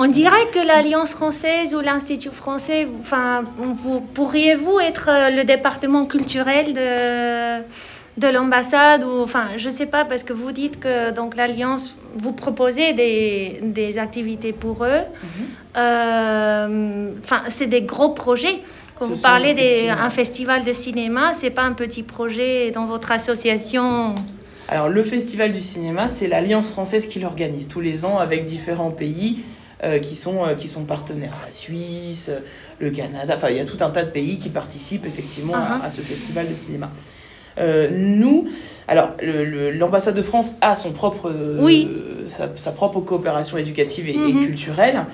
On 0.00 0.06
dirait 0.06 0.46
que 0.52 0.64
l'Alliance 0.64 1.12
française 1.12 1.74
ou 1.74 1.80
l'Institut 1.80 2.30
français, 2.30 2.86
enfin, 3.00 3.42
vous, 3.56 4.00
pourriez-vous 4.00 4.78
être 4.78 5.08
euh, 5.10 5.30
le 5.30 5.42
département 5.42 6.06
culturel 6.06 6.72
de, 6.72 7.60
de 8.16 8.32
l'ambassade 8.32 9.02
ou, 9.02 9.22
enfin, 9.24 9.48
je 9.56 9.68
sais 9.68 9.86
pas, 9.86 10.04
parce 10.04 10.22
que 10.22 10.32
vous 10.32 10.52
dites 10.52 10.78
que 10.78 11.10
donc 11.10 11.34
l'Alliance, 11.34 11.96
vous 12.14 12.32
proposez 12.32 12.92
des, 12.92 13.58
des 13.60 13.98
activités 13.98 14.52
pour 14.52 14.84
eux. 14.84 15.02
Euh, 15.76 17.10
Enfin, 17.24 17.42
c'est 17.48 17.66
des 17.66 17.82
gros 17.82 18.10
projets. 18.10 18.60
Quand 18.98 19.06
Ce 19.06 19.10
vous 19.10 19.18
parlez 19.18 19.54
d'un 19.86 20.10
festival 20.10 20.62
de 20.64 20.72
cinéma, 20.72 21.32
c'est 21.34 21.50
pas 21.50 21.62
un 21.62 21.72
petit 21.72 22.04
projet 22.04 22.70
dans 22.70 22.84
votre 22.84 23.10
association? 23.10 24.14
Alors 24.68 24.88
le 24.88 25.02
Festival 25.02 25.52
du 25.52 25.60
cinéma, 25.60 26.08
c'est 26.08 26.28
l'Alliance 26.28 26.68
française 26.68 27.08
qui 27.08 27.18
l'organise 27.18 27.68
tous 27.68 27.80
les 27.80 28.04
ans 28.04 28.18
avec 28.18 28.46
différents 28.46 28.90
pays 28.90 29.40
euh, 29.84 29.98
qui, 30.00 30.14
sont, 30.16 30.44
euh, 30.44 30.54
qui 30.54 30.68
sont 30.68 30.84
partenaires. 30.84 31.32
La 31.46 31.52
Suisse, 31.52 32.30
euh, 32.30 32.40
le 32.80 32.90
Canada, 32.90 33.34
enfin 33.36 33.48
il 33.50 33.56
y 33.56 33.60
a 33.60 33.64
tout 33.64 33.76
un 33.80 33.90
tas 33.90 34.04
de 34.04 34.10
pays 34.10 34.38
qui 34.38 34.48
participent 34.48 35.06
effectivement 35.06 35.54
à- 35.54 35.84
à, 35.86 35.90
ce 35.90 36.00
festival 36.00 36.48
de 36.48 36.54
cinéma. 36.54 36.90
Euh, 37.58 37.88
nous, 37.92 38.48
alors 38.86 39.10
l'ambassade 39.20 40.14
de 40.14 40.22
France 40.22 40.54
a 40.60 40.76
son 40.76 40.92
propre, 40.92 41.32
Oui. 41.60 41.88
sa, 42.28 42.48
sa 42.56 42.70
propre 42.72 43.00
coopération 43.00 43.56
éducative 43.58 44.08
et, 44.08 44.14
et 44.14 44.18
Mhm. 44.32 44.46
culturelle. 44.46 45.04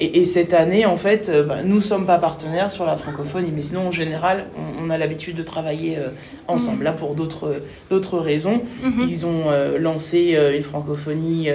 Et, 0.00 0.20
et 0.20 0.24
cette 0.24 0.54
année, 0.54 0.86
en 0.86 0.96
fait, 0.96 1.28
euh, 1.28 1.44
bah, 1.44 1.58
nous 1.64 1.76
ne 1.76 1.80
sommes 1.80 2.04
pas 2.06 2.18
partenaires 2.18 2.70
sur 2.70 2.84
la 2.84 2.96
francophonie, 2.96 3.52
mais 3.54 3.62
sinon, 3.62 3.88
en 3.88 3.90
général, 3.92 4.46
on, 4.56 4.86
on 4.86 4.90
a 4.90 4.98
l'habitude 4.98 5.36
de 5.36 5.42
travailler 5.44 5.96
euh, 5.98 6.08
ensemble. 6.48 6.82
Là, 6.84 6.92
pour 6.92 7.14
d'autres 7.14 8.18
raisons, 8.18 8.62
Mhm. 8.82 9.06
ils 9.08 9.24
ont 9.24 9.50
euh, 9.50 9.78
lancé 9.78 10.32
euh, 10.34 10.56
une 10.56 10.62
francophonie, 10.64 11.48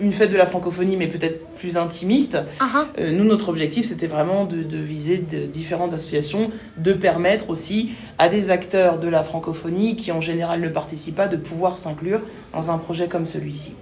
une 0.00 0.12
fête 0.12 0.30
de 0.30 0.36
la 0.36 0.46
francophonie, 0.46 0.96
mais 0.96 1.06
peut-être 1.06 1.46
plus 1.54 1.76
intimiste. 1.78 2.36
Ah, 2.58 2.68
ah. 2.74 2.86
Nous, 3.10 3.24
notre 3.24 3.48
objectif, 3.48 3.86
c'était 3.86 4.06
vraiment 4.06 4.44
de, 4.44 4.62
de 4.62 4.76
viser 4.78 5.16
de 5.18 5.46
différentes 5.46 5.92
associations, 5.94 6.50
de 6.76 6.92
permettre 6.92 7.48
aussi 7.50 7.90
à 8.18 8.28
des 8.28 8.50
acteurs 8.50 8.98
de 8.98 9.08
la 9.08 9.22
francophonie 9.22 9.96
qui 9.96 10.12
en 10.12 10.20
général 10.20 10.60
ne 10.60 10.68
participent 10.68 11.16
pas 11.16 11.28
de 11.28 11.36
pouvoir 11.36 11.78
s'inclure 11.78 12.20
dans 12.52 12.70
un 12.70 12.76
projet 12.78 13.08
comme 13.08 13.24
celui-ci. 13.26 13.74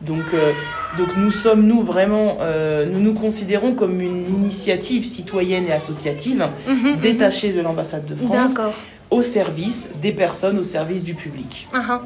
Donc, 0.00 0.22
euh, 0.32 0.52
donc 0.96 1.08
nous 1.16 1.32
sommes, 1.32 1.62
nous, 1.66 1.82
vraiment, 1.82 2.38
euh, 2.40 2.86
nous 2.86 3.00
nous 3.00 3.14
considérons 3.14 3.74
comme 3.74 4.00
une 4.00 4.26
initiative 4.32 5.04
citoyenne 5.04 5.66
et 5.66 5.72
associative 5.72 6.46
Mhm. 6.68 7.00
détachée 7.00 7.52
de 7.52 7.60
l'ambassade 7.60 8.06
de 8.06 8.14
France 8.14 8.54
D'accord. 8.54 8.74
au 9.10 9.22
service 9.22 9.90
des 10.00 10.12
personnes, 10.12 10.58
au 10.58 10.64
service 10.64 11.02
du 11.02 11.14
public. 11.14 11.66
Ah, 11.72 11.82
ah. 11.88 12.02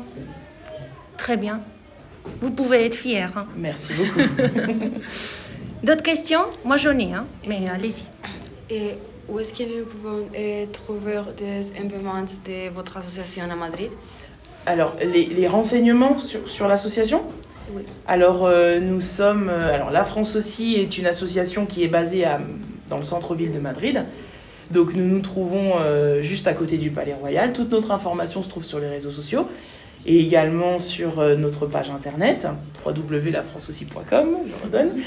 Très 1.19 1.37
bien. 1.37 1.61
Vous 2.41 2.51
pouvez 2.51 2.85
être 2.87 2.95
fier. 2.97 3.31
hein. 3.37 3.47
Merci 3.57 3.93
beaucoup. 3.99 4.21
D'autres 5.83 6.03
questions? 6.03 6.45
Moi 6.65 6.77
j'en 6.79 6.97
ai, 6.99 7.13
hein, 7.13 7.27
mais 7.47 7.69
allez-y. 7.69 8.05
Et 8.75 8.95
où 9.29 9.39
est-ce 9.39 9.53
que 9.53 9.65
nous 9.65 9.85
pouvons 9.85 10.29
euh, 10.35 10.67
trouver 10.73 11.21
des 11.37 11.71
événements 11.73 12.23
de 12.23 12.71
votre 12.75 12.97
association 12.97 13.45
à 13.51 13.55
Madrid? 13.55 13.91
Alors, 14.65 14.95
les, 15.03 15.27
les 15.27 15.49
renseignements 15.49 16.19
sur, 16.21 16.49
sur 16.49 16.69
l'association? 16.69 17.23
Alors, 18.07 18.45
euh, 18.45 18.81
nous 18.81 19.01
sommes. 19.01 19.49
euh, 19.49 19.75
alors, 19.75 19.91
la 19.91 20.05
France 20.05 20.37
aussi 20.37 20.75
est 20.75 20.99
une 20.99 21.07
association 21.07 21.67
qui 21.67 21.85
est 21.85 21.89
basée 21.89 22.25
à, 22.25 22.41
dans 22.89 22.99
le 22.99 23.05
centre-ville 23.05 23.53
de 23.53 23.59
Madrid. 23.59 24.05
Donc, 24.71 24.95
nous 24.95 25.07
nous 25.07 25.21
trouvons 25.21 25.73
euh, 25.79 26.23
juste 26.23 26.47
à 26.47 26.55
côté 26.55 26.79
du 26.79 26.91
Palais 26.91 27.15
Royal. 27.15 27.53
Toute 27.53 27.71
notre 27.71 27.91
information 27.91 28.43
se 28.43 28.49
trouve 28.49 28.65
sur 28.65 28.79
les 28.79 28.89
réseaux 28.89 29.13
sociaux 29.13 29.49
et 30.05 30.19
également 30.19 30.81
sur 30.81 31.23
notre 31.39 31.67
page 31.67 31.89
internet 31.91 32.49
www.lafranceaussi.com, 32.85 34.29
je 34.49 34.65
redonne. 34.65 35.01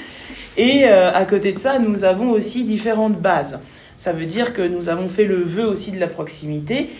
Et 0.55 0.85
à 0.85 1.25
côté 1.25 1.51
de 1.51 1.59
ça, 1.59 1.79
nous 1.79 2.05
avons 2.05 2.31
aussi 2.31 2.63
différentes 2.63 3.19
bases. 3.19 3.59
Ça 3.97 4.13
veut 4.13 4.25
dire 4.25 4.53
que 4.53 4.61
nous 4.61 4.87
avons 4.87 5.09
fait 5.09 5.25
le 5.25 5.41
vœu 5.41 5.65
aussi 5.65 5.91
de 5.91 5.99
la 5.99 6.07
proximité. 6.07 6.91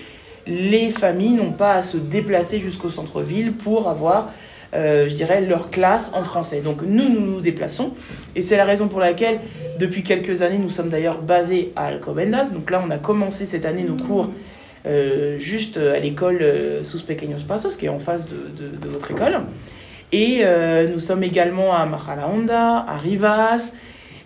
Les 0.46 0.90
familles 0.90 1.36
n'ont 1.36 1.54
pas 1.54 1.74
à 1.76 1.84
se 1.84 1.96
déplacer 1.96 2.60
jusqu'au 2.60 2.90
centre-ville 2.90 3.54
pour 3.54 3.88
avoir, 3.88 4.32
euh, 4.74 5.08
je 5.10 5.14
dirais, 5.16 5.42
leur 5.42 5.70
classe 5.70 6.12
en 6.16 6.24
français. 6.24 6.62
Donc 6.62 6.82
nous, 6.82 7.08
nous 7.10 7.22
nous 7.22 7.42
déplaçons. 7.42 7.94
Et 8.36 8.42
c'est 8.42 8.58
la 8.58 8.66
raison 8.66 8.88
pour 8.88 9.00
laquelle, 9.00 9.40
depuis 9.80 10.04
quelques 10.04 10.42
années, 10.42 10.58
nous 10.58 10.70
sommes 10.70 10.90
d'ailleurs 10.90 11.22
basés 11.22 11.72
à 11.76 11.86
Alcobendas. 11.86 12.52
Donc 12.54 12.72
là, 12.72 12.82
on 12.86 12.90
a 12.92 12.98
commencé 12.98 13.46
cette 13.46 13.66
année 13.66 13.84
nos 13.84 13.96
cours 13.96 14.30
euh, 14.88 15.38
juste 15.40 15.78
à 15.78 16.00
l'école 16.00 16.40
euh, 16.42 16.84
Sus 16.84 17.00
Pequeños 17.04 17.44
Pasos, 17.48 17.78
qui 17.78 17.86
est 17.86 17.90
en 17.90 18.00
face 18.00 18.26
de, 18.28 18.36
de- 18.64 18.76
de 18.78 18.88
votre 18.90 19.12
école. 19.12 19.40
Et 20.12 20.40
euh, 20.44 20.88
nous 20.88 21.00
sommes 21.00 21.24
également 21.24 21.74
à 21.76 21.86
Majadahonda, 21.86 22.86
à 22.88 22.98
Rivas, 22.98 23.74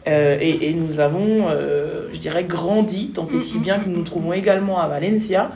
euh, 0.08 0.38
et, 0.41 0.69
et 0.69 0.74
nous 0.74 1.00
avons, 1.00 1.48
euh, 1.50 2.10
je 2.13 2.17
dirais, 2.19 2.43
grandi, 2.43 3.12
tant 3.15 3.27
et 3.36 3.39
si 3.41 3.60
bien 3.60 3.79
que 3.79 3.88
nous 3.88 3.98
nous 3.98 4.03
trouvons 4.03 4.34
également 4.34 4.79
à 4.79 4.88
Valencia 4.88 5.51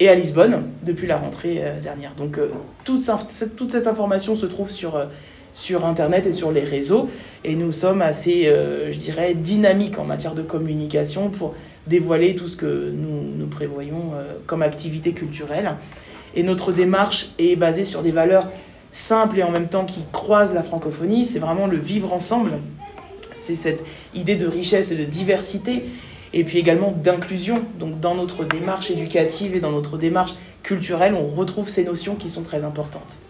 et 0.00 0.08
à 0.08 0.14
Lisbonne 0.14 0.62
depuis 0.82 1.06
la 1.06 1.16
rentrée 1.16 1.58
euh, 1.60 1.80
dernière. 1.80 2.14
Donc 2.14 2.38
euh, 2.38 2.48
toute, 2.84 3.00
cette- 3.02 3.86
information 3.86 4.36
se 4.36 4.46
trouve 4.46 4.70
sur, 4.70 4.96
euh, 4.96 5.06
sur 5.52 5.86
Internet 5.86 6.26
et 6.26 6.32
sur 6.32 6.50
les 6.52 6.64
réseaux, 6.64 7.08
et 7.44 7.54
nous 7.54 7.72
sommes 7.72 8.02
assez, 8.02 8.44
je 8.44 8.96
dirais, 8.98 9.34
dynamiques 9.34 9.98
en 10.00 10.04
matière 10.04 10.34
de 10.34 10.42
communication 10.42 11.30
pour 11.30 11.54
dévoiler 11.86 12.34
tout 12.34 12.48
ce 12.48 12.56
que 12.56 12.90
nous, 12.90 13.22
nous 13.36 13.46
prévoyons 13.46 14.14
comme 14.46 14.62
activité 14.62 15.12
culturelle. 15.12 15.76
Et 16.34 16.42
notre 16.42 16.72
démarche 16.72 17.28
est 17.38 17.54
basée 17.54 17.84
sur 17.84 18.02
des 18.02 18.10
valeurs 18.10 18.50
simples 18.92 19.38
et 19.38 19.42
en 19.44 19.50
même 19.52 19.68
temps 19.68 19.84
qui 19.84 20.00
croisent 20.10 20.54
la 20.54 20.64
francophonie. 20.64 21.24
C'est 21.24 21.38
vraiment 21.38 21.68
le 21.68 21.76
vivre 21.76 22.12
ensemble. 22.12 22.50
C'est 23.36 23.54
cette 23.54 23.84
idée 24.14 24.34
de 24.36 24.48
richesse 24.48 24.90
et 24.90 24.96
de 24.96 25.04
diversité. 25.04 25.84
Et 26.36 26.42
puis 26.42 26.58
également 26.58 26.90
d'inclusion. 26.90 27.64
Donc 27.78 28.00
dans 28.00 28.16
notre 28.16 28.44
démarche 28.44 28.90
éducative 28.90 29.54
et 29.54 29.60
dans 29.60 29.70
notre 29.70 29.96
démarche 29.96 30.34
culturelle, 30.64 31.14
on 31.14 31.28
retrouve 31.28 31.68
ces 31.68 31.84
notions 31.84 32.16
qui 32.16 32.28
sont 32.28 32.42
très 32.42 32.64
importantes. 32.64 33.20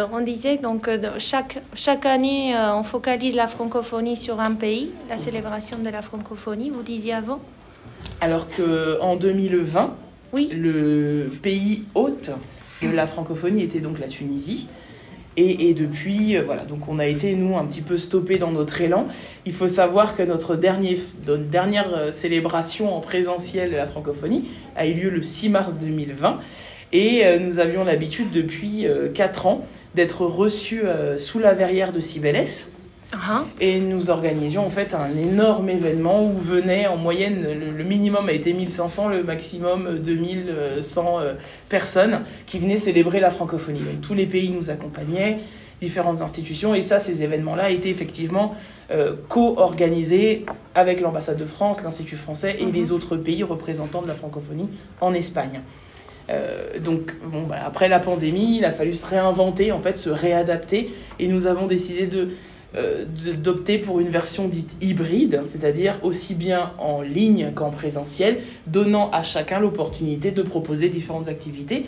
Euh, 0.00 0.06
On 0.12 0.20
disait 0.20 0.56
donc 0.56 0.88
euh, 0.88 0.98
chaque, 1.18 1.62
chaque 1.74 2.04
année, 2.06 2.56
euh, 2.56 2.74
on 2.74 2.82
focalise 2.82 3.36
la 3.36 3.46
francophonie 3.46 4.16
sur 4.16 4.40
un 4.40 4.54
pays, 4.54 4.92
la 5.08 5.16
célébration 5.16 5.78
de 5.78 5.88
la 5.88 6.02
francophonie, 6.02 6.70
vous 6.70 6.82
disiez 6.82 7.14
avant 7.14 7.40
Alors 8.20 8.48
qu'en 8.50 9.14
2020, 9.14 9.94
Oui. 10.32 10.50
le 10.52 11.30
pays 11.40 11.84
hôte 11.94 12.32
de 12.82 12.88
la 12.90 13.06
francophonie 13.06 13.62
était 13.62 13.80
donc 13.80 14.00
la 14.00 14.08
Tunisie. 14.08 14.66
Et, 15.38 15.74
depuis, 15.74 16.36
euh, 16.36 16.42
voilà, 16.42 16.64
donc 16.64 16.88
on 16.88 16.98
a 16.98 17.06
été, 17.06 17.34
nous, 17.34 17.58
un 17.58 17.66
petit 17.66 17.82
peu 17.82 17.98
stoppés 17.98 18.38
dans 18.38 18.52
notre 18.52 18.80
élan. 18.80 19.06
Il 19.44 19.52
faut 19.52 19.68
savoir 19.68 20.16
que 20.16 20.22
notre, 20.22 20.56
notre 20.56 21.36
dernière 21.36 21.94
euh, 21.94 22.12
célébration 22.12 22.96
en 22.96 23.00
présentiel 23.00 23.70
de 23.70 23.76
la 23.76 23.86
francophonie 23.86 24.48
a 24.76 24.86
eu 24.86 24.94
lieu 24.94 25.10
le 25.10 25.22
6 25.22 25.50
mars 25.50 25.78
2020. 25.78 26.40
Et 26.94 27.26
euh, 27.26 27.38
nous 27.38 27.58
avions 27.58 27.84
l'habitude 27.84 28.30
depuis 28.32 28.86
4 29.14 29.46
ans 29.46 29.66
d'être 29.94 30.24
reçus 30.24 30.82
sous 31.18 31.38
la 31.38 31.54
verrière 31.54 31.92
de 31.92 32.00
Cibélès. 32.00 32.72
Ah, 33.12 33.44
Et 33.60 33.78
nous 33.78 34.10
organisions 34.10 34.66
en 34.66 34.70
fait 34.70 34.92
un 34.94 35.16
énorme 35.16 35.70
événement 35.70 36.26
où 36.26 36.32
venaient 36.38 36.86
en 36.88 36.96
moyenne, 36.96 37.46
le, 37.76 37.84
minimum 37.84 38.28
a 38.28 38.32
été 38.32 38.52
1500, 38.52 39.08
le 39.08 39.22
maximum 39.22 39.86
euh, 39.86 39.98
2100 39.98 41.20
euh, 41.20 41.34
personnes 41.68 42.22
qui 42.46 42.58
venaient 42.58 42.76
célébrer 42.76 43.20
la 43.20 43.30
francophonie. 43.30 43.78
Donc 43.80 44.00
tous 44.00 44.14
les 44.14 44.26
pays 44.26 44.50
nous 44.50 44.70
accompagnaient, 44.70 45.38
différentes 45.80 46.20
institutions, 46.20 46.74
et 46.74 46.82
ça, 46.82 46.98
ces 46.98 47.22
événements-là 47.22 47.70
étaient 47.70 47.90
effectivement 47.90 48.54
euh, 48.90 49.14
co-organisés 49.28 50.44
avec 50.74 51.00
l'ambassade 51.00 51.38
de 51.38 51.46
France, 51.46 51.82
l'Institut 51.84 52.16
français 52.16 52.56
et 52.58 52.72
les 52.72 52.90
autres 52.92 53.16
pays 53.16 53.44
représentants 53.44 54.02
de 54.02 54.08
la 54.08 54.14
francophonie 54.14 54.68
en 55.00 55.14
Espagne. 55.14 55.60
Euh, 56.28 56.80
donc, 56.80 57.12
bon, 57.24 57.42
bah, 57.44 57.58
après 57.64 57.88
la 57.88 58.00
pandémie, 58.00 58.56
il 58.58 58.64
a 58.64 58.72
fallu 58.72 58.94
se 58.96 59.06
réinventer, 59.06 59.70
en 59.70 59.78
fait, 59.78 59.96
se 59.96 60.10
réadapter, 60.10 60.92
et 61.20 61.28
nous 61.28 61.46
avons 61.46 61.66
décidé 61.68 62.04
euh, 62.04 62.06
de- 62.24 62.28
d'opter 63.42 63.78
pour 63.78 64.00
une 64.00 64.08
version 64.08 64.48
dite 64.48 64.76
hybride, 64.82 65.42
c'est-à-dire 65.46 65.98
aussi 66.02 66.34
bien 66.34 66.72
en 66.78 67.02
ligne 67.02 67.52
qu'en 67.54 67.70
présentiel, 67.70 68.40
donnant 68.66 69.10
à 69.10 69.22
chacun 69.22 69.60
l'opportunité 69.60 70.30
de 70.30 70.42
proposer 70.42 70.88
différentes 70.88 71.28
activités 71.28 71.86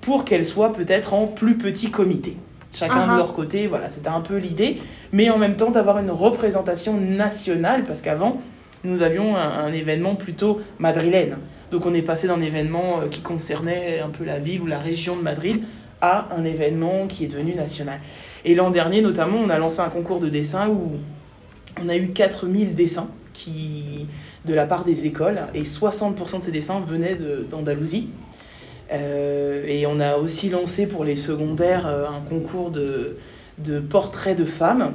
pour 0.00 0.24
qu'elles 0.24 0.46
soient 0.46 0.72
peut-être 0.72 1.14
en 1.14 1.26
plus 1.26 1.58
petit 1.58 1.90
comité. 1.90 2.36
Chacun 2.72 3.12
de 3.12 3.16
leur 3.18 3.34
côté, 3.34 3.66
voilà, 3.66 3.88
c'était 3.88 4.08
un 4.08 4.20
peu 4.20 4.36
l'idée, 4.36 4.78
mais 5.12 5.28
en 5.28 5.38
même 5.38 5.56
temps 5.56 5.70
d'avoir 5.70 5.98
une 5.98 6.10
représentation 6.12 6.96
nationale, 6.96 7.82
parce 7.82 8.00
qu'avant, 8.00 8.40
nous 8.84 9.02
avions 9.02 9.36
un, 9.36 9.40
un 9.40 9.72
événement 9.72 10.14
plutôt 10.14 10.60
madrilène. 10.78 11.36
Donc 11.70 11.86
on 11.86 11.94
est 11.94 12.02
passé 12.02 12.26
d'un 12.26 12.40
événement 12.40 13.00
euh, 13.00 13.08
qui 13.08 13.20
concernait 13.20 14.00
un 14.00 14.08
peu 14.08 14.24
la 14.24 14.38
ville 14.38 14.62
ou 14.62 14.66
la 14.66 14.78
région 14.78 15.16
de 15.16 15.22
Madrid 15.22 15.62
à 16.00 16.28
un 16.36 16.44
événement 16.44 17.06
qui 17.06 17.24
est 17.24 17.28
devenu 17.28 17.54
national. 17.54 18.00
Et 18.44 18.54
l'an 18.54 18.70
dernier, 18.70 19.02
notamment, 19.02 19.38
on 19.38 19.50
a 19.50 19.58
lancé 19.58 19.80
un 19.80 19.88
concours 19.88 20.20
de 20.20 20.28
dessin 20.28 20.68
où 20.68 20.92
on 21.82 21.88
a 21.88 21.96
eu 21.96 22.08
4000 22.08 22.74
dessins 22.74 23.10
qui, 23.32 24.06
de 24.44 24.54
la 24.54 24.66
part 24.66 24.84
des 24.84 25.06
écoles, 25.06 25.40
et 25.54 25.62
60% 25.62 26.38
de 26.38 26.44
ces 26.44 26.52
dessins 26.52 26.80
venaient 26.80 27.18
d'Andalousie. 27.50 28.10
Euh, 28.92 29.64
et 29.66 29.86
on 29.86 30.00
a 30.00 30.16
aussi 30.16 30.48
lancé 30.48 30.86
pour 30.86 31.04
les 31.04 31.16
secondaires 31.16 31.86
euh, 31.86 32.06
un 32.08 32.20
concours 32.28 32.70
de, 32.70 33.16
de 33.58 33.78
portraits 33.78 34.36
de 34.36 34.44
femmes. 34.44 34.94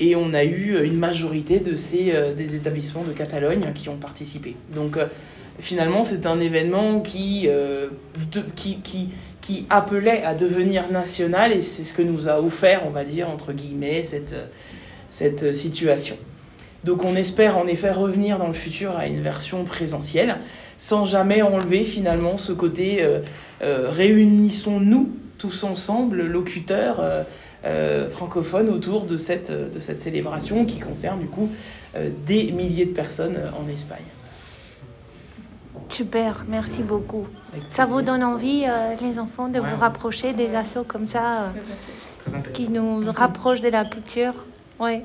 Et 0.00 0.16
on 0.16 0.32
a 0.34 0.44
eu 0.44 0.82
une 0.84 0.96
majorité 0.96 1.60
de 1.60 1.76
ces, 1.76 2.12
euh, 2.12 2.34
des 2.34 2.56
établissements 2.56 3.04
de 3.04 3.12
Catalogne 3.12 3.72
qui 3.74 3.88
ont 3.88 3.98
participé. 3.98 4.56
Donc 4.74 4.98
finalement, 5.60 6.02
c'est 6.02 6.26
un 6.26 6.40
événement 6.40 7.00
qui, 7.00 7.48
qui, 8.56 8.78
qui, 8.78 9.10
appelait 9.70 10.22
à 10.24 10.34
devenir 10.34 10.90
national 10.90 11.52
et 11.52 11.62
c'est 11.62 11.84
ce 11.84 11.94
que 11.94 12.02
nous 12.02 12.28
a 12.28 12.40
offert, 12.40 12.82
on 12.86 12.90
va 12.90 13.04
dire, 13.04 13.28
entre 13.28 13.52
guillemets, 13.52 14.02
cette, 14.02 14.36
cette 15.08 15.54
situation. 15.54 16.16
Donc 16.84 17.04
on 17.04 17.14
espère 17.14 17.58
en 17.58 17.66
effet 17.66 17.90
revenir 17.90 18.38
dans 18.38 18.48
le 18.48 18.54
futur 18.54 18.96
à 18.96 19.06
une 19.06 19.22
version 19.22 19.64
présentielle 19.64 20.38
sans 20.80 21.04
jamais 21.04 21.42
enlever 21.42 21.84
finalement 21.84 22.38
ce 22.38 22.52
côté 22.52 23.02
euh, 23.02 23.20
euh, 23.62 23.90
réunissons-nous 23.90 25.10
tous 25.36 25.62
ensemble, 25.64 26.22
locuteurs 26.22 27.00
euh, 27.64 28.08
francophones, 28.08 28.70
autour 28.70 29.04
de 29.04 29.18
cette, 29.18 29.52
de 29.52 29.78
cette 29.78 30.00
célébration 30.00 30.64
qui 30.64 30.78
concerne 30.78 31.20
du 31.20 31.26
coup 31.26 31.50
des 32.26 32.52
milliers 32.52 32.86
de 32.86 32.92
personnes 32.92 33.38
en 33.58 33.68
Espagne. 33.68 33.98
Super, 35.90 36.44
merci 36.48 36.82
beaucoup. 36.82 37.26
Ça 37.68 37.84
vous 37.84 38.00
donne 38.02 38.22
envie, 38.22 38.64
les 39.02 39.18
enfants, 39.18 39.48
de 39.48 39.58
vous 39.58 39.76
rapprocher 39.78 40.32
des 40.32 40.54
assos 40.54 40.84
comme 40.84 41.06
ça, 41.06 41.52
qui 42.54 42.70
nous 42.70 43.02
rapprochent 43.12 43.62
de 43.62 43.68
la 43.68 43.84
culture? 43.84 44.34
Oui, 44.78 44.92
ouais. 44.92 45.04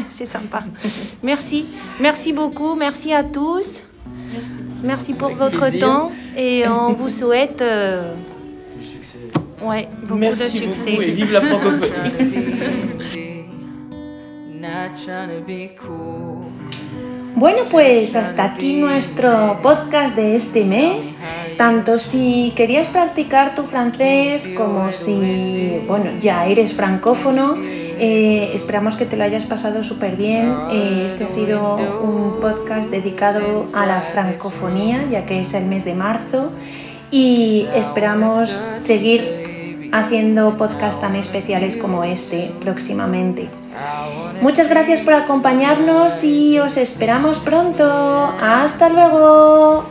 c'est 0.06 0.24
sympa. 0.24 0.64
merci, 1.22 1.66
merci 2.00 2.32
beaucoup, 2.32 2.74
merci 2.74 3.12
à 3.12 3.22
tous. 3.22 3.84
Merci. 4.32 4.48
Merci 4.82 5.14
pour 5.14 5.28
Avec 5.28 5.38
votre 5.38 5.60
plaisir. 5.60 5.80
temps 5.80 6.12
et 6.36 6.66
on 6.68 6.92
vous 6.94 7.10
souhaite 7.10 7.60
euh, 7.60 8.14
du 8.78 8.84
succès. 8.84 9.18
Ouais, 9.62 9.88
beaucoup 10.02 10.18
Merci 10.18 10.60
de 10.60 10.64
succès. 10.66 10.90
Beaucoup 10.92 11.02
et 11.02 11.10
vive 11.10 11.32
la 11.32 11.40
francophonie. 11.42 11.90
Bueno, 17.34 17.62
pues 17.70 18.14
hasta 18.14 18.44
aquí 18.44 18.76
nuestro 18.76 19.60
podcast 19.62 20.14
de 20.14 20.36
este 20.36 20.66
mes. 20.66 21.16
Tanto 21.56 21.98
si 21.98 22.52
querías 22.54 22.88
practicar 22.88 23.54
tu 23.54 23.62
francés 23.62 24.52
como 24.56 24.92
si, 24.92 25.80
bueno, 25.88 26.10
ya 26.20 26.46
eres 26.46 26.74
francófono, 26.74 27.56
eh, 27.62 28.50
esperamos 28.52 28.96
que 28.96 29.06
te 29.06 29.16
lo 29.16 29.24
hayas 29.24 29.46
pasado 29.46 29.82
súper 29.82 30.16
bien. 30.16 30.54
Eh, 30.70 31.04
este 31.06 31.24
ha 31.24 31.28
sido 31.28 31.76
un 32.02 32.38
podcast 32.40 32.90
dedicado 32.90 33.64
a 33.74 33.86
la 33.86 34.00
francofonía, 34.00 35.04
ya 35.10 35.24
que 35.24 35.40
es 35.40 35.54
el 35.54 35.64
mes 35.64 35.84
de 35.84 35.94
marzo, 35.94 36.52
y 37.10 37.66
esperamos 37.74 38.62
seguir 38.76 39.90
haciendo 39.92 40.56
podcasts 40.56 41.00
tan 41.00 41.16
especiales 41.16 41.76
como 41.76 42.04
este 42.04 42.52
próximamente. 42.60 43.48
Muchas 44.42 44.68
gracias 44.68 45.00
por 45.00 45.14
acompañarnos 45.14 46.24
y 46.24 46.58
os 46.58 46.76
esperamos 46.76 47.38
pronto. 47.38 47.84
Hasta 47.84 48.88
luego. 48.88 49.84